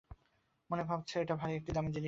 মনে 0.69 0.83
ভাবছ, 0.83 1.09
এটা 1.17 1.33
ভারি 1.35 1.53
একটা 1.55 1.71
দামি 1.73 1.87
জিনিস! 1.87 1.99